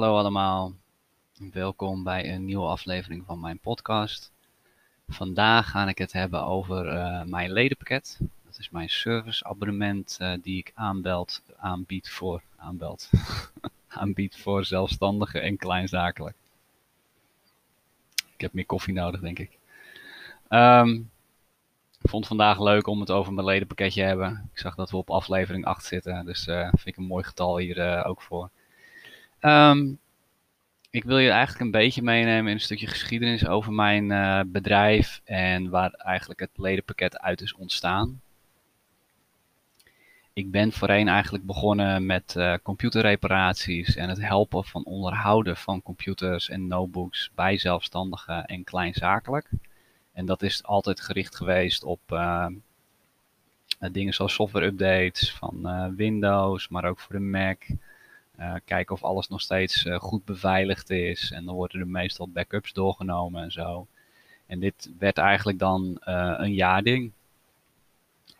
hallo 0.00 0.18
allemaal. 0.18 0.74
Welkom 1.52 2.02
bij 2.02 2.34
een 2.34 2.44
nieuwe 2.44 2.66
aflevering 2.66 3.24
van 3.26 3.40
mijn 3.40 3.58
podcast. 3.58 4.32
Vandaag 5.08 5.70
ga 5.70 5.88
ik 5.88 5.98
het 5.98 6.12
hebben 6.12 6.44
over 6.44 6.86
uh, 6.86 7.22
mijn 7.22 7.52
ledenpakket. 7.52 8.18
Dat 8.44 8.58
is 8.58 8.70
mijn 8.70 8.88
serviceabonnement 8.88 10.18
uh, 10.22 10.32
die 10.42 10.58
ik 10.58 10.72
aanbeld, 10.74 11.42
aanbied 11.56 12.10
voor, 12.10 12.42
aanbeld, 12.56 13.10
aanbied 13.88 14.36
voor 14.36 14.64
zelfstandigen 14.64 15.42
en 15.42 15.56
kleinzakelijk. 15.56 16.36
Ik 18.34 18.40
heb 18.40 18.52
meer 18.52 18.66
koffie 18.66 18.94
nodig, 18.94 19.20
denk 19.20 19.38
ik. 19.38 19.58
Um, 20.48 21.10
ik 22.02 22.10
vond 22.10 22.26
vandaag 22.26 22.60
leuk 22.60 22.86
om 22.86 23.00
het 23.00 23.10
over 23.10 23.32
mijn 23.32 23.46
ledenpakketje 23.46 24.00
te 24.00 24.06
hebben. 24.06 24.48
Ik 24.52 24.58
zag 24.58 24.74
dat 24.74 24.90
we 24.90 24.96
op 24.96 25.10
aflevering 25.10 25.64
8 25.64 25.84
zitten, 25.84 26.24
dus 26.24 26.46
uh, 26.46 26.68
vind 26.68 26.86
ik 26.86 26.96
een 26.96 27.04
mooi 27.04 27.24
getal 27.24 27.58
hier 27.58 28.04
ook 28.04 28.22
voor. 28.22 28.50
Um, 29.40 29.98
ik 30.90 31.04
wil 31.04 31.18
je 31.18 31.30
eigenlijk 31.30 31.60
een 31.60 31.70
beetje 31.70 32.02
meenemen 32.02 32.46
in 32.46 32.54
een 32.54 32.60
stukje 32.60 32.86
geschiedenis 32.86 33.46
over 33.46 33.72
mijn 33.72 34.10
uh, 34.10 34.40
bedrijf 34.46 35.20
en 35.24 35.68
waar 35.68 35.90
eigenlijk 35.90 36.40
het 36.40 36.50
ledenpakket 36.54 37.18
uit 37.18 37.40
is 37.40 37.54
ontstaan. 37.54 38.20
Ik 40.32 40.50
ben 40.50 40.72
voorheen 40.72 41.08
eigenlijk 41.08 41.46
begonnen 41.46 42.06
met 42.06 42.34
uh, 42.36 42.54
computerreparaties 42.62 43.96
en 43.96 44.08
het 44.08 44.20
helpen 44.20 44.64
van 44.64 44.84
onderhouden 44.84 45.56
van 45.56 45.82
computers 45.82 46.48
en 46.48 46.66
notebooks 46.66 47.30
bij 47.34 47.58
zelfstandigen 47.58 48.46
en 48.46 48.64
kleinzakelijk. 48.64 49.50
En 50.12 50.26
dat 50.26 50.42
is 50.42 50.64
altijd 50.64 51.00
gericht 51.00 51.36
geweest 51.36 51.84
op 51.84 52.00
uh, 52.12 52.46
dingen 53.92 54.14
zoals 54.14 54.34
software 54.34 54.66
updates 54.66 55.32
van 55.32 55.94
Windows, 55.96 56.68
maar 56.68 56.84
ook 56.84 57.00
voor 57.00 57.14
de 57.14 57.20
Mac. 57.20 57.66
Uh, 58.40 58.54
kijken 58.64 58.94
of 58.94 59.04
alles 59.04 59.28
nog 59.28 59.40
steeds 59.40 59.84
uh, 59.84 59.98
goed 59.98 60.24
beveiligd 60.24 60.90
is. 60.90 61.30
En 61.30 61.44
dan 61.44 61.54
worden 61.54 61.80
er 61.80 61.86
meestal 61.86 62.28
backups 62.28 62.72
doorgenomen 62.72 63.42
en 63.42 63.52
zo. 63.52 63.86
En 64.46 64.60
dit 64.60 64.90
werd 64.98 65.18
eigenlijk 65.18 65.58
dan 65.58 66.00
uh, 66.04 66.34
een 66.36 66.54
jaarding. 66.54 67.12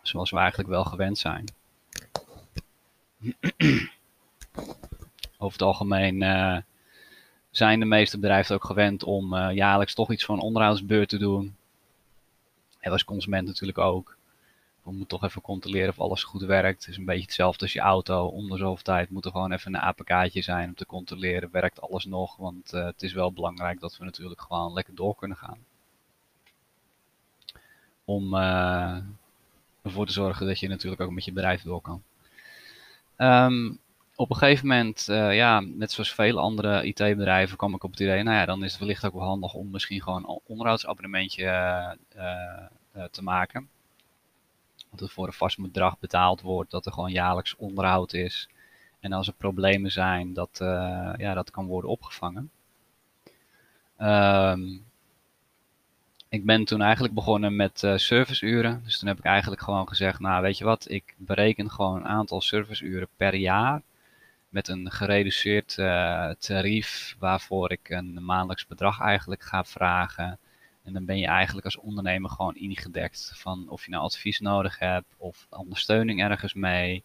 Zoals 0.01 0.31
we 0.31 0.37
eigenlijk 0.37 0.69
wel 0.69 0.83
gewend 0.83 1.17
zijn. 1.17 1.45
Over 5.37 5.51
het 5.51 5.61
algemeen 5.61 6.19
zijn 7.51 7.79
de 7.79 7.85
meeste 7.85 8.19
bedrijven 8.19 8.55
ook 8.55 8.65
gewend 8.65 9.03
om 9.03 9.51
jaarlijks 9.51 9.93
toch 9.93 10.11
iets 10.11 10.25
van 10.25 10.39
onderhoudsbeurt 10.39 11.09
te 11.09 11.17
doen. 11.17 11.55
En 12.79 12.91
als 12.91 13.03
consument 13.03 13.47
natuurlijk 13.47 13.77
ook. 13.77 14.17
We 14.91 14.97
moeten 14.97 15.19
toch 15.19 15.29
even 15.29 15.41
controleren 15.41 15.89
of 15.89 15.99
alles 15.99 16.23
goed 16.23 16.41
werkt. 16.41 16.79
Het 16.79 16.91
is 16.91 16.97
een 16.97 17.05
beetje 17.05 17.21
hetzelfde 17.21 17.61
als 17.61 17.73
je 17.73 17.79
auto. 17.79 18.25
Om 18.25 18.49
de 18.49 18.57
zoveel 18.57 18.83
tijd 18.83 19.09
moet 19.09 19.25
er 19.25 19.31
gewoon 19.31 19.51
even 19.51 19.75
een 19.75 19.81
APK'tje 19.81 20.41
zijn 20.41 20.67
om 20.67 20.75
te 20.75 20.85
controleren. 20.85 21.49
Werkt 21.51 21.81
alles 21.81 22.05
nog? 22.05 22.35
Want 22.35 22.73
uh, 22.73 22.85
het 22.85 23.03
is 23.03 23.13
wel 23.13 23.31
belangrijk 23.31 23.79
dat 23.79 23.97
we 23.97 24.03
natuurlijk 24.03 24.41
gewoon 24.41 24.73
lekker 24.73 24.95
door 24.95 25.15
kunnen 25.15 25.37
gaan. 25.37 25.57
Om 28.05 28.33
uh, 28.33 28.97
ervoor 29.81 30.05
te 30.05 30.11
zorgen 30.11 30.47
dat 30.47 30.59
je 30.59 30.67
natuurlijk 30.67 31.01
ook 31.01 31.11
met 31.11 31.25
je 31.25 31.33
bedrijf 31.33 31.61
door 31.61 31.81
kan. 31.81 32.03
Um, 33.17 33.79
op 34.15 34.29
een 34.29 34.35
gegeven 34.35 34.67
moment, 34.67 35.07
uh, 35.09 35.35
ja, 35.35 35.59
net 35.59 35.91
zoals 35.91 36.13
vele 36.13 36.39
andere 36.39 36.83
IT-bedrijven, 36.83 37.57
kwam 37.57 37.75
ik 37.75 37.83
op 37.83 37.91
het 37.91 37.99
idee, 37.99 38.23
nou 38.23 38.37
ja, 38.37 38.45
dan 38.45 38.63
is 38.63 38.71
het 38.71 38.79
wellicht 38.79 39.05
ook 39.05 39.13
wel 39.13 39.23
handig 39.23 39.53
om 39.53 39.69
misschien 39.69 40.01
gewoon 40.01 40.29
een 40.29 40.39
onderhoudsabonnementje 40.45 41.97
te 43.11 43.23
maken 43.23 43.69
dat 44.91 45.01
er 45.01 45.09
voor 45.09 45.27
een 45.27 45.33
vast 45.33 45.61
bedrag 45.61 45.99
betaald 45.99 46.41
wordt, 46.41 46.71
dat 46.71 46.85
er 46.85 46.91
gewoon 46.91 47.11
jaarlijks 47.11 47.55
onderhoud 47.55 48.13
is. 48.13 48.49
En 48.99 49.13
als 49.13 49.27
er 49.27 49.33
problemen 49.33 49.91
zijn, 49.91 50.33
dat 50.33 50.59
uh, 50.61 51.13
ja, 51.17 51.33
dat 51.33 51.51
kan 51.51 51.65
worden 51.65 51.89
opgevangen. 51.89 52.51
Um, 53.97 54.85
ik 56.29 56.45
ben 56.45 56.65
toen 56.65 56.81
eigenlijk 56.81 57.13
begonnen 57.13 57.55
met 57.55 57.83
uh, 57.83 57.97
serviceuren. 57.97 58.81
Dus 58.83 58.99
toen 58.99 59.07
heb 59.07 59.17
ik 59.17 59.25
eigenlijk 59.25 59.61
gewoon 59.61 59.87
gezegd, 59.87 60.19
nou 60.19 60.41
weet 60.41 60.57
je 60.57 60.63
wat, 60.63 60.89
ik 60.89 61.15
bereken 61.17 61.71
gewoon 61.71 61.95
een 61.95 62.07
aantal 62.07 62.41
serviceuren 62.41 63.07
per 63.15 63.35
jaar. 63.35 63.81
Met 64.49 64.67
een 64.67 64.91
gereduceerd 64.91 65.77
uh, 65.77 66.29
tarief 66.29 67.15
waarvoor 67.19 67.71
ik 67.71 67.89
een 67.89 68.25
maandelijks 68.25 68.67
bedrag 68.67 68.99
eigenlijk 68.99 69.43
ga 69.43 69.63
vragen. 69.63 70.39
En 70.83 70.93
dan 70.93 71.05
ben 71.05 71.17
je 71.17 71.27
eigenlijk 71.27 71.65
als 71.65 71.77
ondernemer 71.77 72.29
gewoon 72.29 72.55
ingedekt 72.55 73.31
van 73.35 73.69
of 73.69 73.85
je 73.85 73.91
nou 73.91 74.03
advies 74.03 74.39
nodig 74.39 74.79
hebt 74.79 75.15
of 75.17 75.47
ondersteuning 75.49 76.21
ergens 76.21 76.53
mee. 76.53 77.03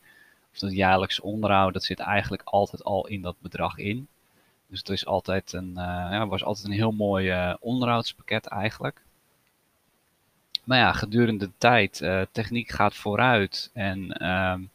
Of 0.53 0.59
dat 0.59 0.73
jaarlijks 0.73 1.21
onderhoud, 1.21 1.73
dat 1.73 1.85
zit 1.85 1.99
eigenlijk 1.99 2.43
altijd 2.45 2.85
al 2.85 3.07
in 3.07 3.23
dat 3.23 3.37
bedrag 3.41 3.79
in. 3.79 4.09
Dus 4.67 4.79
het 4.79 4.89
is 4.89 5.07
altijd 5.07 5.53
een, 5.53 5.69
uh, 5.69 5.75
ja, 6.11 6.27
was 6.27 6.45
altijd 6.45 6.67
een 6.67 6.73
heel 6.73 6.93
mooi 6.93 7.31
uh, 7.31 7.55
onderhoudspakket 7.61 8.47
eigenlijk. 8.47 9.03
Maar 10.65 10.79
ja, 10.79 10.93
gedurende 10.93 11.47
de 11.47 11.53
tijd, 11.59 12.01
uh, 12.01 12.23
techniek 12.33 12.71
gaat 12.71 12.95
vooruit 12.95 13.71
en 13.73 14.27
um, 14.29 14.71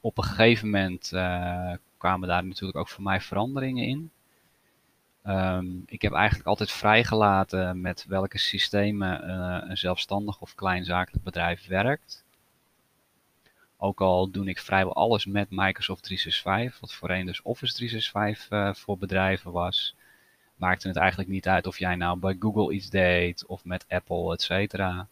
op 0.00 0.18
een 0.18 0.24
gegeven 0.24 0.70
moment 0.70 1.08
kwamen 1.96 2.28
daar 2.28 2.44
natuurlijk 2.44 2.78
ook 2.78 2.88
voor 2.88 3.02
mij 3.02 3.20
veranderingen 3.20 3.84
in. 3.84 4.10
Um, 5.26 5.82
ik 5.86 6.02
heb 6.02 6.12
eigenlijk 6.12 6.48
altijd 6.48 6.70
vrijgelaten 6.70 7.80
met 7.80 8.04
welke 8.08 8.38
systemen 8.38 9.24
uh, 9.30 9.68
een 9.68 9.76
zelfstandig 9.76 10.40
of 10.40 10.54
kleinzakelijk 10.54 11.24
bedrijf 11.24 11.66
werkt. 11.66 12.24
Ook 13.76 14.00
al 14.00 14.30
doe 14.30 14.46
ik 14.46 14.58
vrijwel 14.58 14.94
alles 14.94 15.26
met 15.26 15.50
Microsoft 15.50 16.02
365, 16.02 16.80
wat 16.80 16.94
voorheen 16.94 17.26
dus 17.26 17.42
Office 17.42 17.74
365 17.74 18.50
uh, 18.50 18.74
voor 18.74 18.98
bedrijven 18.98 19.52
was. 19.52 19.94
Maakte 20.56 20.88
het 20.88 20.96
eigenlijk 20.96 21.30
niet 21.30 21.48
uit 21.48 21.66
of 21.66 21.78
jij 21.78 21.94
nou 21.96 22.18
bij 22.18 22.36
Google 22.38 22.74
iets 22.74 22.90
deed 22.90 23.46
of 23.46 23.64
met 23.64 23.84
Apple, 23.88 24.32
et 24.32 24.42
cetera. 24.42 25.08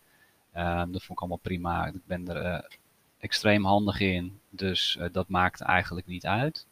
Um, 0.56 0.92
dat 0.92 1.02
vond 1.02 1.10
ik 1.10 1.18
allemaal 1.18 1.36
prima. 1.42 1.86
Ik 1.86 2.06
ben 2.06 2.28
er 2.28 2.44
uh, 2.44 2.58
extreem 3.18 3.64
handig 3.64 4.00
in, 4.00 4.40
dus 4.50 4.98
dat 5.12 5.28
maakte 5.28 5.64
eigenlijk 5.64 6.06
niet 6.06 6.26
uit. 6.26 6.66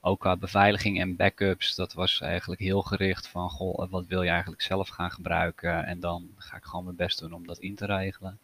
Ook 0.00 0.20
qua 0.20 0.36
beveiliging 0.36 1.00
en 1.00 1.16
backups, 1.16 1.74
dat 1.74 1.92
was 1.92 2.20
eigenlijk 2.20 2.60
heel 2.60 2.82
gericht 2.82 3.26
van, 3.28 3.50
goh, 3.50 3.90
wat 3.90 4.06
wil 4.06 4.22
je 4.22 4.30
eigenlijk 4.30 4.62
zelf 4.62 4.88
gaan 4.88 5.10
gebruiken? 5.10 5.84
En 5.84 6.00
dan 6.00 6.30
ga 6.36 6.56
ik 6.56 6.64
gewoon 6.64 6.84
mijn 6.84 6.96
best 6.96 7.18
doen 7.18 7.32
om 7.32 7.46
dat 7.46 7.58
in 7.58 7.74
te 7.74 7.86
regelen. 7.86 8.38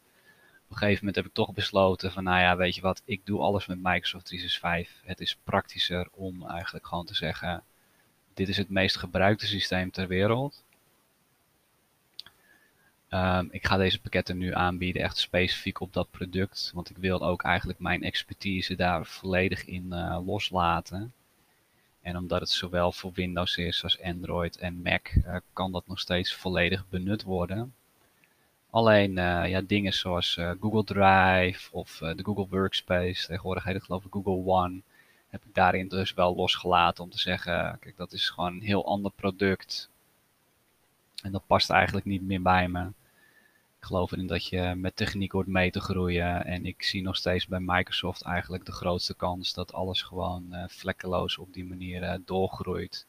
Op 0.64 0.72
een 0.72 0.78
gegeven 0.78 0.98
moment 0.98 1.16
heb 1.16 1.26
ik 1.26 1.32
toch 1.32 1.52
besloten 1.54 2.12
van, 2.12 2.24
nou 2.24 2.40
ja, 2.40 2.56
weet 2.56 2.74
je 2.74 2.80
wat, 2.80 3.02
ik 3.04 3.20
doe 3.26 3.40
alles 3.40 3.66
met 3.66 3.82
Microsoft 3.82 4.26
365. 4.26 5.02
Het 5.04 5.20
is 5.20 5.36
praktischer 5.44 6.08
om 6.12 6.46
eigenlijk 6.46 6.86
gewoon 6.86 7.06
te 7.06 7.14
zeggen, 7.14 7.62
dit 8.34 8.48
is 8.48 8.56
het 8.56 8.70
meest 8.70 8.96
gebruikte 8.96 9.46
systeem 9.46 9.90
ter 9.90 10.08
wereld. 10.08 10.64
Um, 13.10 13.48
ik 13.50 13.66
ga 13.66 13.76
deze 13.76 14.00
pakketten 14.00 14.38
nu 14.38 14.54
aanbieden 14.54 15.02
echt 15.02 15.18
specifiek 15.18 15.80
op 15.80 15.92
dat 15.92 16.10
product, 16.10 16.70
want 16.74 16.90
ik 16.90 16.96
wil 16.96 17.22
ook 17.22 17.42
eigenlijk 17.42 17.78
mijn 17.78 18.02
expertise 18.02 18.74
daar 18.74 19.06
volledig 19.06 19.64
in 19.64 19.86
uh, 19.90 20.18
loslaten. 20.26 21.12
En 22.06 22.16
omdat 22.16 22.40
het 22.40 22.50
zowel 22.50 22.92
voor 22.92 23.12
Windows 23.12 23.56
is 23.56 23.82
als 23.82 24.02
Android 24.02 24.56
en 24.56 24.82
Mac, 24.82 25.08
uh, 25.14 25.36
kan 25.52 25.72
dat 25.72 25.86
nog 25.86 26.00
steeds 26.00 26.34
volledig 26.34 26.88
benut 26.88 27.22
worden. 27.22 27.74
Alleen 28.70 29.10
uh, 29.10 29.48
ja, 29.48 29.60
dingen 29.60 29.92
zoals 29.92 30.36
uh, 30.36 30.50
Google 30.60 30.84
Drive 30.84 31.72
of 31.72 31.96
de 31.98 32.22
Google 32.22 32.46
Workspace, 32.50 33.26
tegenwoordig 33.26 33.64
heet 33.64 33.74
het 33.74 33.84
geloof 33.84 34.04
ik 34.04 34.12
Google 34.12 34.52
One, 34.52 34.80
heb 35.28 35.44
ik 35.44 35.54
daarin 35.54 35.88
dus 35.88 36.14
wel 36.14 36.36
losgelaten 36.36 37.04
om 37.04 37.10
te 37.10 37.18
zeggen, 37.18 37.78
kijk 37.80 37.96
dat 37.96 38.12
is 38.12 38.30
gewoon 38.30 38.52
een 38.52 38.62
heel 38.62 38.86
ander 38.86 39.10
product. 39.10 39.88
En 41.22 41.32
dat 41.32 41.46
past 41.46 41.70
eigenlijk 41.70 42.06
niet 42.06 42.22
meer 42.22 42.42
bij 42.42 42.68
me 42.68 42.88
geloof 43.86 44.12
erin 44.12 44.26
dat 44.26 44.46
je 44.46 44.74
met 44.76 44.96
techniek 44.96 45.32
wordt 45.32 45.48
mee 45.48 45.70
te 45.70 45.80
groeien. 45.80 46.44
En 46.44 46.66
ik 46.66 46.82
zie 46.82 47.02
nog 47.02 47.16
steeds 47.16 47.46
bij 47.46 47.60
Microsoft 47.60 48.22
eigenlijk 48.22 48.64
de 48.64 48.72
grootste 48.72 49.14
kans 49.14 49.54
dat 49.54 49.72
alles 49.72 50.02
gewoon 50.02 50.46
uh, 50.50 50.64
vlekkeloos 50.68 51.38
op 51.38 51.52
die 51.52 51.64
manier 51.64 52.02
uh, 52.02 52.14
doorgroeit 52.24 53.06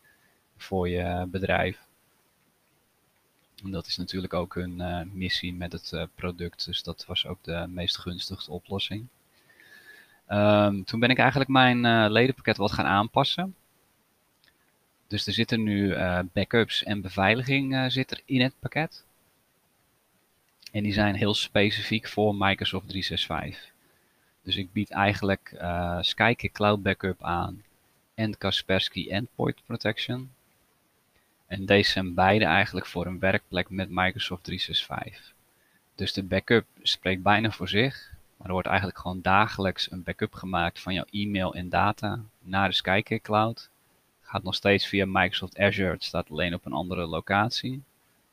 voor 0.57 0.89
je 0.89 1.27
bedrijf. 1.27 1.79
En 3.63 3.71
dat 3.71 3.87
is 3.87 3.97
natuurlijk 3.97 4.33
ook 4.33 4.53
hun 4.53 4.79
uh, 4.79 5.01
missie 5.11 5.53
met 5.53 5.71
het 5.71 6.07
product. 6.15 6.65
Dus 6.65 6.83
dat 6.83 7.05
was 7.05 7.25
ook 7.25 7.43
de 7.43 7.65
meest 7.69 7.97
gunstigste 7.97 8.51
oplossing. 8.51 9.07
Um, 10.29 10.83
toen 10.83 10.99
ben 10.99 11.09
ik 11.09 11.17
eigenlijk 11.17 11.49
mijn 11.49 12.11
ledenpakket 12.11 12.57
wat 12.57 12.71
gaan 12.71 12.85
aanpassen. 12.85 13.55
Dus 15.07 15.27
er 15.27 15.33
zitten 15.33 15.63
nu 15.63 15.95
backups 16.33 16.83
en 16.83 17.01
beveiliging 17.01 17.91
zit 17.91 18.11
er 18.11 18.21
in 18.25 18.41
het 18.41 18.53
pakket. 18.59 19.05
En 20.77 20.83
die 20.83 20.93
zijn 20.93 21.15
heel 21.15 21.33
specifiek 21.33 22.07
voor 22.07 22.35
Microsoft 22.35 22.87
365. 22.87 23.71
Dus 24.43 24.55
ik 24.55 24.71
bied 24.71 24.91
eigenlijk 24.91 25.57
uh, 25.61 25.99
Cloud 26.51 26.83
Backup 26.83 27.23
aan 27.23 27.63
en 28.15 28.37
Kaspersky 28.37 29.07
Endpoint 29.09 29.61
Protection. 29.65 30.31
En 31.47 31.65
deze 31.65 31.91
zijn 31.91 32.13
beide 32.13 32.45
eigenlijk 32.45 32.85
voor 32.85 33.05
een 33.05 33.19
werkplek 33.19 33.69
met 33.69 33.89
Microsoft 33.89 34.43
365. 34.43 35.33
Dus 35.95 36.13
de 36.13 36.23
backup 36.23 36.65
spreekt 36.81 37.23
bijna 37.23 37.51
voor 37.51 37.69
zich. 37.69 38.13
Maar 38.37 38.47
er 38.47 38.53
wordt 38.53 38.67
eigenlijk 38.67 38.99
gewoon 38.99 39.21
dagelijks 39.21 39.91
een 39.91 40.03
backup 40.03 40.33
gemaakt 40.33 40.79
van 40.79 40.93
jouw 40.93 41.05
e-mail 41.11 41.55
en 41.55 41.69
data 41.69 42.21
naar 42.39 42.69
de 42.69 42.75
Skyke 42.75 43.19
Cloud. 43.19 43.69
Gaat 44.21 44.43
nog 44.43 44.55
steeds 44.55 44.87
via 44.87 45.05
Microsoft 45.05 45.57
Azure. 45.57 45.91
Het 45.91 46.03
staat 46.03 46.29
alleen 46.29 46.53
op 46.53 46.65
een 46.65 46.73
andere 46.73 47.05
locatie. 47.05 47.83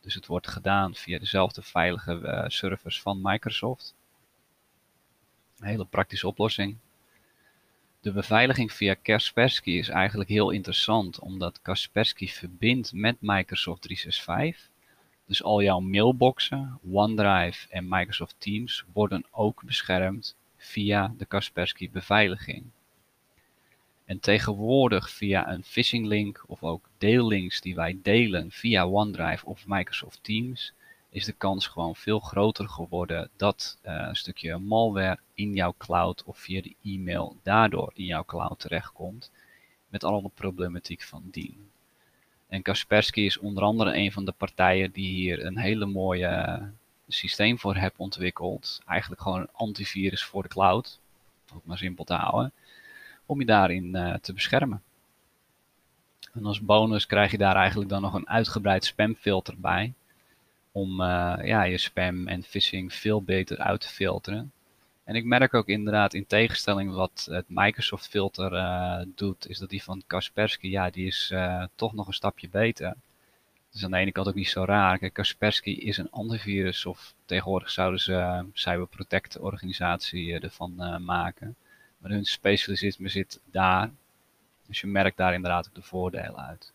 Dus 0.04 0.14
het 0.14 0.26
wordt 0.26 0.48
gedaan 0.48 0.94
via 0.94 1.18
dezelfde 1.18 1.62
veilige 1.62 2.20
uh, 2.22 2.44
servers 2.46 3.00
van 3.00 3.20
Microsoft. 3.22 3.94
Een 5.58 5.66
hele 5.66 5.84
praktische 5.84 6.26
oplossing. 6.26 6.76
De 8.00 8.12
beveiliging 8.12 8.72
via 8.72 8.94
Kaspersky 8.94 9.70
is 9.70 9.88
eigenlijk 9.88 10.30
heel 10.30 10.50
interessant, 10.50 11.18
omdat 11.18 11.62
Kaspersky 11.62 12.28
verbindt 12.28 12.92
met 12.92 13.16
Microsoft 13.20 13.82
365. 13.82 14.70
Dus 15.26 15.42
al 15.42 15.62
jouw 15.62 15.80
mailboxen, 15.80 16.78
OneDrive 16.90 17.68
en 17.68 17.88
Microsoft 17.88 18.34
Teams 18.38 18.84
worden 18.92 19.24
ook 19.30 19.62
beschermd 19.64 20.36
via 20.56 21.14
de 21.16 21.24
Kaspersky 21.24 21.90
beveiliging. 21.90 22.64
En 24.04 24.20
tegenwoordig 24.20 25.10
via 25.10 25.52
een 25.52 25.64
phishing 25.64 26.06
link 26.06 26.44
of 26.46 26.62
ook 26.62 26.88
deellinks 26.98 27.60
die 27.60 27.74
wij 27.74 27.98
delen 28.02 28.50
via 28.50 28.86
OneDrive 28.86 29.46
of 29.46 29.66
Microsoft 29.66 30.18
Teams, 30.22 30.72
is 31.10 31.24
de 31.24 31.32
kans 31.32 31.66
gewoon 31.66 31.96
veel 31.96 32.18
groter 32.18 32.68
geworden 32.68 33.30
dat 33.36 33.78
uh, 33.82 34.04
een 34.08 34.16
stukje 34.16 34.58
malware 34.58 35.18
in 35.34 35.54
jouw 35.54 35.74
cloud 35.78 36.24
of 36.24 36.38
via 36.38 36.62
de 36.62 36.74
e-mail 36.82 37.36
daardoor 37.42 37.90
in 37.94 38.04
jouw 38.04 38.24
cloud 38.24 38.58
terechtkomt. 38.58 39.30
Met 39.88 40.04
alle 40.04 40.30
problematiek 40.34 41.02
van 41.02 41.22
dien. 41.30 41.70
En 42.48 42.62
Kaspersky 42.62 43.20
is 43.20 43.38
onder 43.38 43.62
andere 43.62 43.96
een 43.96 44.12
van 44.12 44.24
de 44.24 44.32
partijen 44.32 44.90
die 44.92 45.08
hier 45.08 45.44
een 45.44 45.58
hele 45.58 45.86
mooie 45.86 46.28
uh, 46.28 46.66
systeem 47.08 47.58
voor 47.58 47.76
hebben 47.76 48.00
ontwikkeld. 48.00 48.80
Eigenlijk 48.86 49.20
gewoon 49.20 49.40
een 49.40 49.52
antivirus 49.52 50.24
voor 50.24 50.42
de 50.42 50.48
cloud. 50.48 50.98
Om 51.50 51.56
het 51.56 51.66
maar 51.66 51.78
simpel 51.78 52.04
te 52.04 52.14
houden 52.14 52.52
om 53.26 53.40
je 53.40 53.46
daarin 53.46 53.96
uh, 53.96 54.14
te 54.14 54.32
beschermen. 54.32 54.82
En 56.32 56.44
als 56.44 56.60
bonus 56.60 57.06
krijg 57.06 57.30
je 57.30 57.38
daar 57.38 57.56
eigenlijk 57.56 57.90
dan 57.90 58.02
nog 58.02 58.14
een 58.14 58.28
uitgebreid 58.28 58.84
spamfilter 58.84 59.54
bij. 59.60 59.92
Om 60.72 61.00
uh, 61.00 61.34
ja, 61.42 61.62
je 61.62 61.78
spam 61.78 62.28
en 62.28 62.42
phishing 62.42 62.92
veel 62.94 63.22
beter 63.22 63.58
uit 63.58 63.80
te 63.80 63.88
filteren. 63.88 64.52
En 65.04 65.14
ik 65.14 65.24
merk 65.24 65.54
ook 65.54 65.68
inderdaad 65.68 66.14
in 66.14 66.26
tegenstelling 66.26 66.94
wat 66.94 67.26
het 67.30 67.44
Microsoft 67.48 68.08
filter 68.08 68.52
uh, 68.52 69.00
doet, 69.14 69.48
is 69.48 69.58
dat 69.58 69.68
die 69.68 69.82
van 69.82 70.02
Kaspersky, 70.06 70.66
ja, 70.66 70.90
die 70.90 71.06
is 71.06 71.34
toch 71.74 71.92
nog 71.92 72.06
een 72.06 72.12
stapje 72.12 72.48
beter. 72.48 72.94
Dus 73.70 73.84
aan 73.84 73.90
de 73.90 73.96
ene 73.96 74.12
kant 74.12 74.28
ook 74.28 74.34
niet 74.34 74.48
zo 74.48 74.64
raar. 74.64 75.10
Kaspersky 75.10 75.70
is 75.70 75.96
een 75.96 76.10
antivirus, 76.10 76.86
of 76.86 77.14
tegenwoordig 77.24 77.70
zouden 77.70 78.00
ze 78.00 78.44
cyberprotect 78.52 79.38
organisatie 79.38 80.40
ervan 80.40 81.04
maken. 81.04 81.56
Maar 82.04 82.12
hun 82.12 82.24
specialisme 82.24 83.08
zit 83.08 83.40
daar. 83.50 83.90
Dus 84.66 84.80
je 84.80 84.86
merkt 84.86 85.16
daar 85.16 85.34
inderdaad 85.34 85.66
ook 85.68 85.74
de 85.74 85.82
voordelen 85.82 86.46
uit. 86.46 86.72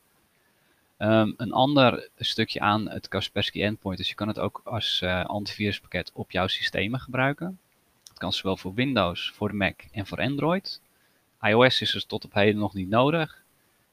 Um, 0.98 1.34
een 1.38 1.52
ander 1.52 2.10
stukje 2.18 2.60
aan 2.60 2.90
het 2.90 3.08
Kaspersky 3.08 3.64
Endpoint 3.64 4.00
is 4.00 4.10
je 4.10 4.16
kan 4.16 4.28
het 4.28 4.40
ook 4.40 4.62
als 4.64 5.02
uh, 5.04 5.26
antiviruspakket 5.26 6.12
op 6.14 6.32
jouw 6.32 6.48
systemen 6.48 7.00
gebruiken. 7.00 7.60
Het 8.08 8.18
kan 8.18 8.34
zowel 8.34 8.58
voor 8.58 8.74
Windows, 8.74 9.32
voor 9.36 9.56
Mac 9.56 9.82
en 9.92 10.08
voor 10.08 10.18
Android. 10.18 10.82
iOS 11.42 11.82
is 11.82 11.96
er 11.96 12.06
tot 12.06 12.26
op 12.26 12.34
heden 12.34 12.60
nog 12.60 12.74
niet 12.74 12.90
nodig. 12.90 13.44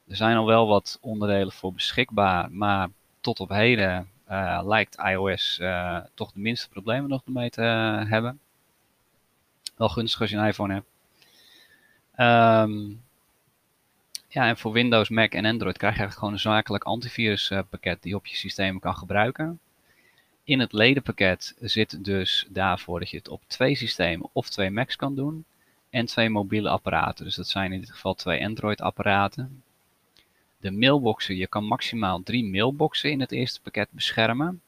Er 0.08 0.16
zijn 0.16 0.36
al 0.36 0.46
wel 0.46 0.66
wat 0.66 0.98
onderdelen 1.00 1.52
voor 1.52 1.72
beschikbaar, 1.72 2.52
maar 2.52 2.88
tot 3.20 3.40
op 3.40 3.48
heden 3.48 4.10
uh, 4.30 4.60
lijkt 4.64 4.98
iOS 4.98 5.58
uh, 5.58 5.98
toch 6.14 6.32
de 6.32 6.40
minste 6.40 6.68
problemen 6.68 7.10
nog 7.10 7.22
mee 7.26 7.50
te 7.50 7.62
hebben. 8.08 8.40
Wel 9.76 9.88
gunstig 9.88 10.20
als 10.20 10.30
je 10.30 10.36
een 10.36 10.46
iPhone 10.46 10.74
hebt. 10.74 10.94
Um, 12.18 13.04
ja, 14.28 14.48
en 14.48 14.56
voor 14.56 14.72
Windows, 14.72 15.08
Mac 15.08 15.32
en 15.32 15.44
Android 15.44 15.78
krijg 15.78 15.98
je 15.98 16.10
gewoon 16.10 16.32
een 16.32 16.38
zakelijk 16.38 16.84
antiviruspakket 16.84 18.02
die 18.02 18.10
je 18.10 18.16
op 18.16 18.26
je 18.26 18.36
systeem 18.36 18.78
kan 18.78 18.96
gebruiken. 18.96 19.60
In 20.44 20.60
het 20.60 20.72
ledenpakket 20.72 21.54
zit 21.60 22.04
dus 22.04 22.46
daarvoor 22.48 22.98
dat 22.98 23.10
je 23.10 23.16
het 23.16 23.28
op 23.28 23.42
twee 23.46 23.74
systemen 23.74 24.28
of 24.32 24.48
twee 24.48 24.70
Macs 24.70 24.96
kan 24.96 25.14
doen. 25.14 25.44
En 25.90 26.06
twee 26.06 26.30
mobiele 26.30 26.68
apparaten. 26.68 27.24
Dus 27.24 27.34
dat 27.34 27.48
zijn 27.48 27.72
in 27.72 27.80
dit 27.80 27.90
geval 27.90 28.14
twee 28.14 28.44
Android 28.46 28.80
apparaten. 28.80 29.62
De 30.60 30.70
mailboxen, 30.70 31.36
je 31.36 31.46
kan 31.46 31.64
maximaal 31.64 32.22
drie 32.22 32.44
mailboxen 32.44 33.10
in 33.10 33.20
het 33.20 33.32
eerste 33.32 33.60
pakket 33.60 33.88
beschermen. 33.90 34.60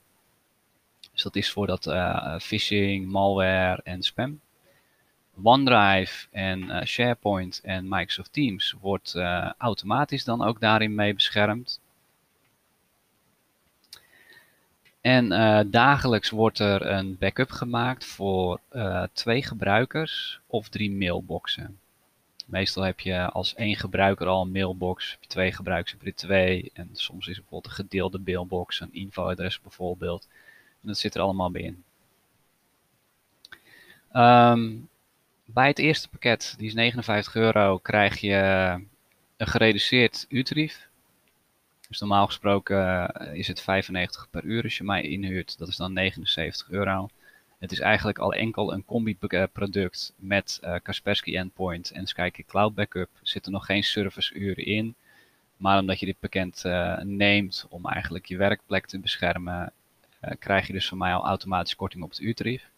Dus 1.13 1.23
dat 1.23 1.37
is 1.37 1.51
voor 1.51 1.67
dat 1.67 1.87
uh, 1.87 2.39
phishing, 2.39 3.07
malware 3.07 3.81
en 3.85 4.03
spam. 4.03 4.41
OneDrive 5.43 6.27
en 6.31 6.63
uh, 6.63 6.83
SharePoint 6.83 7.61
en 7.63 7.89
Microsoft 7.89 8.33
Teams 8.33 8.75
wordt 8.81 9.15
uh, 9.15 9.53
automatisch 9.59 10.25
dan 10.25 10.43
ook 10.43 10.61
daarin 10.61 10.95
mee 10.95 11.15
beschermd. 11.15 11.81
En 15.01 15.33
uh, 15.33 15.61
dagelijks 15.67 16.31
wordt 16.31 16.59
er 16.59 16.87
een 16.87 17.17
backup 17.19 17.51
gemaakt 17.51 18.07
voor 18.07 18.61
twee 19.13 19.43
gebruikers 19.43 20.41
of 20.47 20.69
drie 20.69 20.91
mailboxen. 20.91 21.79
Meestal 22.47 22.83
heb 22.83 23.01
je 23.01 23.31
als 23.31 23.55
één 23.55 23.77
gebruiker 23.77 24.27
al 24.27 24.43
een 24.43 24.53
mailbox, 24.53 25.11
heb 25.11 25.23
je 25.23 25.29
twee 25.29 25.53
gebruikers 25.53 25.93
heb 25.93 26.03
je 26.03 26.15
twee. 26.15 26.71
En 26.73 26.89
soms 26.93 27.27
is 27.27 27.37
er 27.37 27.43
bijvoorbeeld 27.43 27.73
een 27.73 27.85
gedeelde 27.85 28.21
mailbox, 28.25 28.81
een 28.81 28.93
infoadres 28.93 29.61
bijvoorbeeld. 29.61 30.29
En 30.83 30.89
dat 30.89 30.99
zit 30.99 31.15
er 31.15 31.21
allemaal 31.21 31.51
bij 31.51 31.63
in. 31.63 31.85
Um, 34.13 34.89
bij 35.51 35.67
het 35.67 35.79
eerste 35.79 36.09
pakket, 36.09 36.55
die 36.59 36.67
is 36.67 36.75
59 36.75 37.35
euro, 37.35 37.79
krijg 37.79 38.21
je 38.21 38.35
een 39.37 39.47
gereduceerd 39.47 40.27
uurtarief. 40.29 40.89
Dus 41.89 42.01
normaal 42.01 42.27
gesproken 42.27 43.09
eh, 43.15 43.35
is 43.35 43.49
het 43.49 43.61
95 43.61 44.31
per 44.31 44.45
uur 44.45 44.63
als 44.63 44.77
je 44.77 44.85
mij 44.85 45.03
inhuurt. 45.03 45.59
Dat 45.59 45.69
is 45.69 45.77
dan 45.77 45.93
79 45.93 46.71
euro. 46.71 47.09
Het 47.59 47.73
is 47.73 47.81
eigenlijk 47.81 48.19
al 48.19 48.35
enkel 48.35 48.73
een 48.73 48.85
combi-product 48.85 50.13
met 50.17 50.61
uh, 50.65 50.75
Kaspersky 50.83 51.37
Endpoint 51.37 51.91
en 51.91 52.07
Skype 52.07 52.45
Cloud 52.45 52.75
Backup. 52.75 53.09
Er 53.21 53.29
zitten 53.29 53.53
nog 53.53 53.67
geen 53.67 53.85
serviceuren 53.85 54.65
in. 54.65 54.95
Maar 55.57 55.79
omdat 55.79 56.01
je 56.01 56.07
dit 56.07 56.19
pakket 56.21 56.63
neemt 57.03 57.67
om 57.69 57.87
eigenlijk 57.87 58.27
je 58.27 58.37
werkplek 58.37 58.87
te 58.87 58.99
beschermen, 58.99 59.73
krijg 60.39 60.67
je 60.67 60.73
dus 60.73 60.89
van 60.89 60.99
mij 60.99 61.15
al 61.15 61.25
automatisch 61.25 61.77
korting 61.77 62.03
op 62.03 62.11
het 62.11 62.21
uurtarief. 62.21 62.71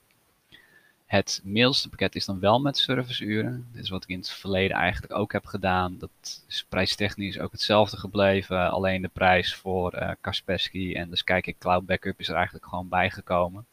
Het 1.11 1.41
mailste 1.45 1.89
pakket 1.89 2.15
is 2.15 2.25
dan 2.25 2.41
wel 2.41 2.61
met 2.61 2.79
serviceuren. 2.79 3.67
Dit 3.73 3.83
is 3.83 3.89
wat 3.91 4.03
ik 4.03 4.09
in 4.09 4.19
het 4.19 4.31
verleden 4.31 4.77
eigenlijk 4.77 5.13
ook 5.13 5.33
heb 5.33 5.47
gedaan. 5.47 5.99
Dat 5.99 6.45
is 6.49 6.65
prijstechnisch 6.69 7.39
ook 7.39 7.53
hetzelfde 7.53 7.97
gebleven. 7.97 8.71
Alleen 8.71 9.03
de 9.03 9.09
prijs 9.09 9.55
voor 9.55 9.95
uh, 9.95 10.11
Kaspersky 10.21 10.95
en 10.95 11.11
de 11.11 11.17
Skykick 11.17 11.59
Cloud 11.59 11.87
Backup 11.87 12.21
is 12.21 12.29
er 12.29 12.35
eigenlijk 12.35 12.67
gewoon 12.67 12.89
bijgekomen. 12.89 13.67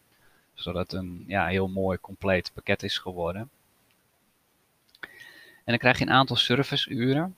Zodat 0.54 0.92
het 0.92 1.00
een 1.02 1.24
ja, 1.28 1.48
heel 1.48 1.68
mooi 1.68 1.98
compleet 2.00 2.52
pakket 2.54 2.84
is 2.84 2.98
geworden. 2.98 3.50
En 5.02 5.10
dan 5.66 5.78
krijg 5.78 5.98
je 5.98 6.06
een 6.06 6.12
aantal 6.12 6.36
serviceuren. 6.36 7.36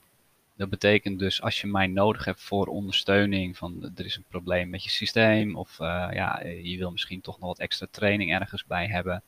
Dat 0.56 0.70
betekent 0.70 1.20
dus 1.20 1.41
als 1.41 1.62
je 1.62 1.68
mij 1.68 1.88
nodig 1.88 2.25
hebt 2.25 2.41
voor 2.41 2.68
ondersteuning, 2.68 3.58
van 3.58 3.91
er 3.96 4.06
is 4.06 4.15
een 4.15 4.25
probleem 4.27 4.70
met 4.70 4.84
je 4.84 4.89
systeem 4.89 5.56
of 5.56 5.79
uh, 5.79 6.08
ja, 6.12 6.39
je 6.44 6.77
wil 6.77 6.91
misschien 6.91 7.22
toch 7.22 7.39
nog 7.39 7.48
wat 7.48 7.60
extra 7.60 7.88
training 7.91 8.34
ergens 8.34 8.65
bij 8.65 8.88
hebben, 8.88 9.24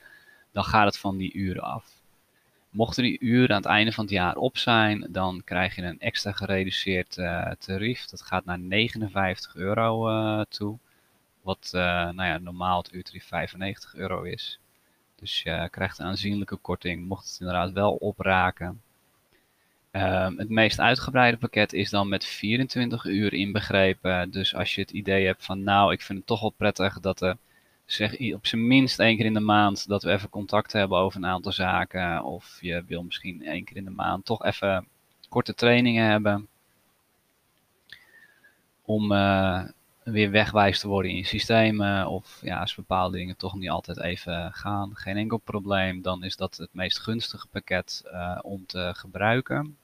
dan 0.51 0.63
gaat 0.63 0.86
het 0.86 0.98
van 0.98 1.17
die 1.17 1.34
uren 1.34 1.63
af. 1.63 2.00
Mochten 2.70 3.03
die 3.03 3.20
uren 3.20 3.50
aan 3.50 3.62
het 3.62 3.72
einde 3.72 3.91
van 3.91 4.03
het 4.03 4.13
jaar 4.13 4.36
op 4.36 4.58
zijn, 4.58 5.08
dan 5.10 5.41
krijg 5.43 5.75
je 5.75 5.81
een 5.81 6.00
extra 6.00 6.31
gereduceerd 6.31 7.17
uh, 7.17 7.51
tarief. 7.51 8.05
Dat 8.05 8.22
gaat 8.22 8.46
naar 8.46 8.60
59 8.60 9.55
euro 9.55 10.10
uh, 10.10 10.41
toe. 10.50 10.77
Wat 11.41 11.72
uh, 11.75 11.81
nou 11.81 12.24
ja, 12.24 12.38
normaal 12.38 12.77
het 12.77 12.93
uurtarief 12.93 13.25
95 13.25 13.96
euro 13.96 14.22
is. 14.22 14.60
Dus 15.15 15.41
je 15.41 15.67
krijgt 15.72 16.00
een 16.00 16.05
aanzienlijke 16.05 16.55
korting, 16.55 17.08
mocht 17.08 17.29
het 17.29 17.39
inderdaad 17.39 17.72
wel 17.72 17.96
opraken. 17.96 18.81
Um, 19.91 20.38
het 20.38 20.50
meest 20.50 20.79
uitgebreide 20.79 21.38
pakket 21.38 21.74
is 21.74 21.89
dan 21.89 22.10
met 22.10 22.25
24 22.25 23.05
uur 23.05 23.34
inbegrepen. 23.34 24.31
Dus 24.31 24.55
als 24.55 24.75
je 24.75 24.81
het 24.81 24.91
idee 24.91 25.25
hebt 25.25 25.46
van 25.46 25.63
nou, 25.63 25.91
ik 25.91 26.01
vind 26.01 26.17
het 26.17 26.27
toch 26.27 26.41
wel 26.41 26.53
prettig 26.58 27.00
dat 27.00 27.22
er 27.22 27.38
zeg 27.85 28.33
op 28.33 28.45
zijn 28.45 28.67
minst 28.67 29.00
één 29.00 29.15
keer 29.17 29.25
in 29.25 29.33
de 29.33 29.39
maand 29.39 29.88
dat 29.88 30.03
we 30.03 30.11
even 30.11 30.29
contact 30.29 30.71
hebben 30.73 30.97
over 30.97 31.17
een 31.17 31.29
aantal 31.29 31.51
zaken. 31.51 32.23
Of 32.23 32.57
je 32.61 32.83
wil 32.88 33.03
misschien 33.03 33.45
één 33.45 33.63
keer 33.63 33.77
in 33.77 33.85
de 33.85 33.89
maand 33.89 34.25
toch 34.25 34.43
even 34.43 34.88
korte 35.29 35.53
trainingen 35.53 36.05
hebben. 36.09 36.47
Om 38.81 39.11
uh, 39.11 39.63
weer 40.03 40.31
wegwijs 40.31 40.79
te 40.79 40.88
worden 40.88 41.11
in 41.11 41.17
je 41.17 41.25
systemen. 41.25 42.07
Of 42.07 42.39
ja, 42.41 42.59
als 42.59 42.75
bepaalde 42.75 43.17
dingen 43.17 43.38
toch 43.38 43.55
niet 43.55 43.69
altijd 43.69 44.00
even 44.00 44.53
gaan. 44.53 44.91
Geen 44.93 45.17
enkel 45.17 45.38
probleem. 45.38 46.01
Dan 46.01 46.23
is 46.23 46.35
dat 46.35 46.57
het 46.57 46.69
meest 46.71 47.00
gunstige 47.00 47.47
pakket 47.47 48.03
uh, 48.05 48.39
om 48.41 48.65
te 48.65 48.91
gebruiken. 48.95 49.77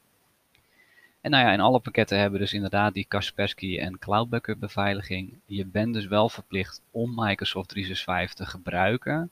En 1.22 1.32
nou 1.32 1.46
ja, 1.46 1.54
in 1.54 1.60
alle 1.60 1.80
pakketten 1.80 2.20
hebben 2.20 2.40
dus 2.40 2.54
inderdaad 2.54 2.94
die 2.94 3.06
Kaspersky 3.08 3.80
en 3.80 4.00
Cloud 4.00 4.60
beveiliging. 4.60 5.40
Je 5.46 5.66
bent 5.66 5.94
dus 5.94 6.06
wel 6.06 6.30
verplicht 6.30 6.82
om 6.92 7.14
Microsoft 7.16 7.70
365 7.70 8.36
te 8.36 8.52
gebruiken. 8.52 9.32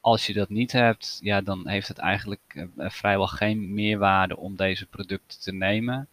Als 0.00 0.26
je 0.26 0.32
dat 0.32 0.48
niet 0.48 0.72
hebt, 0.72 1.18
ja, 1.22 1.40
dan 1.40 1.68
heeft 1.68 1.88
het 1.88 1.98
eigenlijk 1.98 2.40
uh, 2.54 2.64
vrijwel 2.90 3.26
geen 3.26 3.74
meerwaarde 3.74 4.36
om 4.36 4.56
deze 4.56 4.86
producten 4.86 5.40
te 5.40 5.52
nemen. 5.52 6.08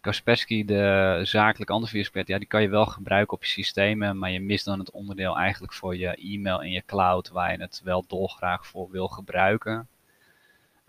Kaspersky, 0.00 0.64
de 0.64 1.20
zakelijk 1.22 1.70
antiviruspaket, 1.70 2.28
ja, 2.28 2.38
die 2.38 2.46
kan 2.46 2.62
je 2.62 2.68
wel 2.68 2.86
gebruiken 2.86 3.36
op 3.36 3.44
je 3.44 3.50
systemen, 3.50 4.18
maar 4.18 4.30
je 4.30 4.40
mist 4.40 4.64
dan 4.64 4.78
het 4.78 4.90
onderdeel 4.90 5.36
eigenlijk 5.36 5.72
voor 5.72 5.96
je 5.96 6.16
e-mail 6.16 6.62
en 6.62 6.70
je 6.70 6.82
cloud, 6.86 7.28
waar 7.28 7.52
je 7.52 7.60
het 7.60 7.80
wel 7.84 8.04
dolgraag 8.08 8.66
voor 8.66 8.90
wil 8.90 9.08
gebruiken. 9.08 9.88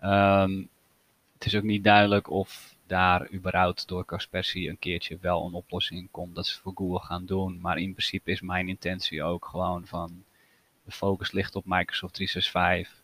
Ehm, 0.00 0.62
het 1.34 1.44
is 1.46 1.56
ook 1.56 1.62
niet 1.62 1.84
duidelijk 1.84 2.30
of 2.30 2.73
daar 2.86 3.32
überhaupt 3.32 3.88
door 3.88 4.04
Kaspersky 4.04 4.68
een 4.68 4.78
keertje 4.78 5.18
wel 5.20 5.46
een 5.46 5.52
oplossing 5.52 6.08
komt 6.10 6.34
dat 6.34 6.46
ze 6.46 6.60
voor 6.60 6.72
Google 6.74 7.06
gaan 7.06 7.26
doen. 7.26 7.60
Maar 7.60 7.78
in 7.78 7.92
principe 7.92 8.30
is 8.30 8.40
mijn 8.40 8.68
intentie 8.68 9.22
ook 9.22 9.46
gewoon 9.46 9.86
van 9.86 10.24
de 10.84 10.92
focus 10.92 11.32
ligt 11.32 11.56
op 11.56 11.64
Microsoft 11.66 12.14
365. 12.14 13.02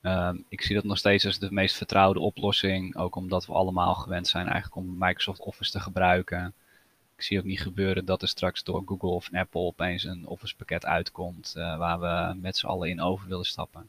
Ehm, 0.00 0.36
ik 0.48 0.62
zie 0.62 0.74
dat 0.74 0.84
nog 0.84 0.98
steeds 0.98 1.26
als 1.26 1.38
de 1.38 1.52
meest 1.52 1.76
vertrouwde 1.76 2.20
oplossing, 2.20 2.96
ook 2.96 3.16
omdat 3.16 3.46
we 3.46 3.52
allemaal 3.52 3.94
gewend 3.94 4.28
zijn 4.28 4.46
eigenlijk 4.46 4.76
om 4.76 4.96
Microsoft 4.98 5.40
Office 5.40 5.70
te 5.70 5.80
gebruiken. 5.80 6.54
Ik 7.16 7.22
zie 7.22 7.38
ook 7.38 7.44
niet 7.44 7.60
gebeuren 7.60 8.04
dat 8.04 8.22
er 8.22 8.28
straks 8.28 8.64
door 8.64 8.82
Google 8.86 9.08
of 9.08 9.28
Apple 9.32 9.60
opeens 9.60 10.04
een 10.04 10.26
Office 10.26 10.56
pakket 10.56 10.86
uitkomt 10.86 11.54
uh, 11.56 11.78
waar 11.78 12.00
we 12.00 12.40
met 12.40 12.56
z'n 12.56 12.66
allen 12.66 12.88
in 12.88 13.00
over 13.00 13.28
willen 13.28 13.44
stappen. 13.44 13.88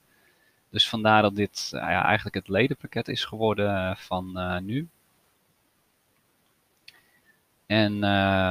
Dus 0.69 0.89
vandaar 0.89 1.21
dat 1.21 1.35
dit 1.35 1.71
uh, 1.73 1.81
ja, 1.81 2.03
eigenlijk 2.03 2.35
het 2.35 2.47
ledenpakket 2.47 3.07
is 3.07 3.25
geworden 3.25 3.97
van 3.97 4.33
uh, 4.35 4.57
nu. 4.57 4.87
En 7.65 7.93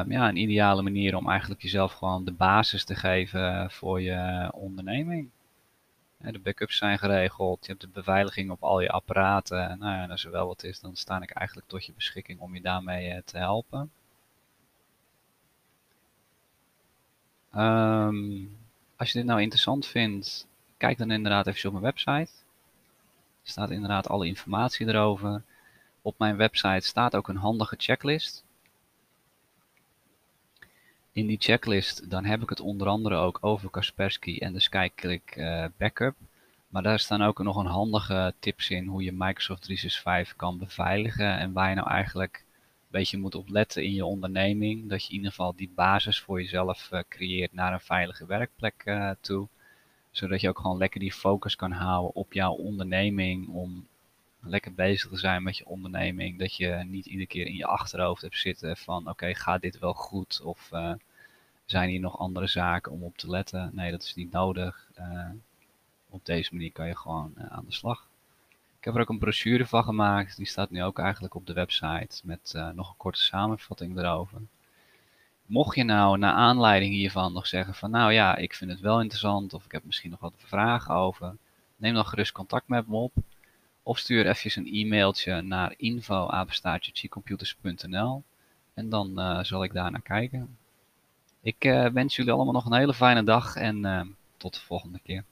ja, 0.09 0.29
een 0.29 0.37
ideale 0.37 0.83
manier 0.83 1.17
om 1.17 1.31
eigenlijk 1.31 1.63
jezelf 1.63 1.93
gewoon 1.93 2.25
de 2.25 2.33
basis 2.33 2.85
te 2.85 2.95
geven 2.95 3.71
voor 3.71 4.01
je 4.01 4.51
onderneming. 4.55 5.31
De 6.19 6.39
backups 6.39 6.77
zijn 6.77 6.99
geregeld, 6.99 7.67
je 7.67 7.71
hebt 7.71 7.81
de 7.81 7.89
beveiliging 7.89 8.51
op 8.51 8.63
al 8.63 8.81
je 8.81 8.91
apparaten. 8.91 9.79
Nou 9.79 9.93
ja, 9.93 10.03
en 10.03 10.11
als 10.11 10.25
er 10.25 10.31
wel 10.31 10.47
wat 10.47 10.63
is, 10.65 10.81
dan 10.81 10.97
sta 10.97 11.23
ik 11.23 11.31
eigenlijk 11.31 11.69
tot 11.69 11.87
je 11.87 11.93
beschikking 11.93 12.41
om 12.41 12.55
je 12.55 12.61
daarmee 12.61 13.11
eh, 13.11 13.23
te 13.25 13.39
helpen. 13.39 13.91
Um, 17.57 18.57
als 18.97 19.13
je 19.13 19.19
dit 19.19 19.27
nou 19.27 19.41
interessant 19.41 19.87
vindt, 19.87 20.47
kijk 20.79 20.99
dan 20.99 21.11
inderdaad 21.11 21.47
even 21.47 21.67
op 21.67 21.73
mijn 21.73 21.85
website. 21.85 22.33
Er 23.43 23.51
staat 23.51 23.71
inderdaad 23.71 24.09
alle 24.09 24.27
informatie 24.27 24.87
erover. 24.87 25.43
Op 26.03 26.19
mijn 26.19 26.37
website 26.37 26.87
staat 26.87 27.17
ook 27.17 27.29
een 27.29 27.37
handige 27.37 27.75
checklist 27.79 28.45
in 31.19 31.27
die 31.27 31.37
checklist, 31.41 32.11
dan 32.11 32.25
heb 32.25 32.43
ik 32.43 32.49
het 32.49 32.61
onder 32.61 32.87
andere 32.87 33.15
ook 33.15 33.39
over 33.41 33.71
Kaspersky 33.71 34.39
en 34.39 34.53
de 34.53 34.61
SkyClick 34.61 35.37
uh, 35.37 35.65
Backup. 35.77 36.15
Maar 36.69 36.83
daar 36.83 36.99
staan 36.99 37.23
ook 37.23 37.43
nog 37.43 37.57
een 37.57 37.67
handige 37.67 38.35
tips 38.39 38.71
in 38.71 38.87
hoe 38.87 39.03
je 39.03 39.13
Microsoft 39.13 39.63
365 39.63 40.37
kan 40.37 40.59
beveiligen 40.59 41.39
en 41.39 41.53
waar 41.53 41.69
je 41.69 41.75
nou 41.75 41.89
eigenlijk 41.89 42.45
een 42.45 42.87
beetje 42.91 43.19
moet 43.19 43.35
op 43.35 43.49
letten 43.49 43.85
in 43.85 43.95
je 43.95 44.05
onderneming. 44.05 44.89
Dat 44.89 45.03
je 45.03 45.09
in 45.09 45.15
ieder 45.15 45.31
geval 45.31 45.55
die 45.57 45.73
basis 45.75 46.21
voor 46.21 46.41
jezelf 46.41 46.89
uh, 46.93 47.01
creëert 47.09 47.53
naar 47.53 47.73
een 47.73 47.81
veilige 47.81 48.27
werkplek 48.27 48.83
uh, 48.85 49.11
toe. 49.21 49.49
Zodat 50.19 50.41
je 50.41 50.49
ook 50.49 50.59
gewoon 50.59 50.77
lekker 50.77 51.01
die 51.01 51.13
focus 51.13 51.57
kan 51.57 51.73
houden 51.73 52.15
op 52.15 52.33
jouw 52.33 52.53
onderneming 52.53 53.49
om 53.49 53.87
lekker 54.41 54.75
bezig 54.75 55.11
te 55.11 55.17
zijn 55.17 55.43
met 55.43 55.57
je 55.57 55.67
onderneming. 55.67 56.39
Dat 56.39 56.55
je 56.55 56.85
niet 56.87 57.07
iedere 57.07 57.27
keer 57.27 57.47
in 57.47 57.55
je 57.55 57.67
achterhoofd 57.67 58.23
hebt 58.23 58.39
zitten 58.39 58.77
van 58.77 59.09
oké, 59.09 59.35
gaat 59.35 59.61
dit 59.61 59.79
wel 59.79 59.93
goed? 59.93 60.41
Of 60.43 60.71
uh, 60.73 60.93
zijn 61.65 61.89
hier 61.89 62.01
nog 62.01 62.19
andere 62.19 62.47
zaken 62.47 62.93
om 62.93 63.03
op 63.03 63.17
te 63.19 63.31
letten? 63.31 63.71
Nee, 63.75 63.91
dat 63.91 64.03
is 64.03 64.15
niet 64.15 64.31
nodig. 64.31 64.89
Uh, 64.99 65.31
op 66.09 66.25
deze 66.25 66.55
manier 66.55 66.73
kan 66.73 66.87
je 66.87 66.97
gewoon 66.97 67.35
uh, 67.39 67.47
aan 67.47 67.65
de 67.65 67.73
slag. 67.73 68.09
Ik 68.79 68.85
heb 68.85 68.95
er 68.95 69.01
ook 69.01 69.09
een 69.09 69.19
brochure 69.19 69.67
van 69.67 69.85
gemaakt. 69.85 70.37
Die 70.37 70.47
staat 70.47 70.71
nu 70.71 70.83
ook 70.83 70.99
eigenlijk 70.99 71.35
op 71.35 71.47
de 71.47 71.53
website 71.53 72.21
met 72.25 72.53
nog 72.75 72.89
een 72.89 72.97
korte 72.97 73.23
samenvatting 73.23 73.99
erover. 73.99 74.41
Mocht 75.49 75.77
je 75.77 75.85
nou 75.85 76.19
naar 76.19 76.33
aanleiding 76.33 76.95
hiervan 76.95 77.33
nog 77.33 77.47
zeggen 77.47 77.75
van 77.75 77.91
nou 77.91 78.13
ja, 78.13 78.37
ik 78.37 78.55
vind 78.55 78.71
het 78.71 78.81
wel 78.81 79.01
interessant 79.01 79.55
of 79.55 79.65
ik 79.65 79.73
heb 79.73 79.85
misschien 79.85 80.11
nog 80.11 80.21
wat 80.21 80.33
vragen 80.37 80.95
over. 80.95 81.37
Neem 81.77 81.95
dan 81.95 82.07
gerust 82.07 82.33
contact 82.33 82.69
met 82.69 82.89
me 82.89 82.97
op. 82.97 83.13
Of 83.83 83.99
stuur 83.99 84.27
even 84.27 84.61
een 84.61 84.75
e-mailtje 84.75 85.41
naar 85.41 85.75
info.gcomputers.nl 85.77 88.23
en 88.75 88.89
dan 88.89 89.13
uh, 89.17 89.43
zal 89.43 89.65
ik 89.65 89.73
daar 89.73 89.91
naar 89.91 90.03
kijken. 90.03 90.57
Ik 91.41 91.65
uh, 91.65 91.87
wens 91.87 92.17
jullie 92.17 92.33
allemaal 92.33 92.53
nog 92.53 92.67
een 92.67 92.79
hele 92.79 92.95
fijne 92.95 93.25
dag 93.25 93.57
en 93.57 93.77
uh, 93.77 94.01
tot 94.37 94.55
de 94.55 94.61
volgende 94.61 95.01
keer. 95.03 95.25